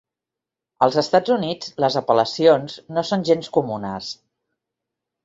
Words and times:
Als 0.85 0.95
Estats 1.01 1.33
Units, 1.35 1.69
les 1.85 1.97
apel·lacions 2.01 2.79
no 2.97 3.05
són 3.11 3.27
gens 3.29 3.51
comunes. 3.59 4.09